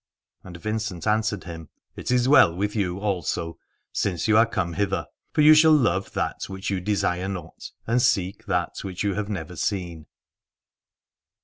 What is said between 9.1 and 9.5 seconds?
have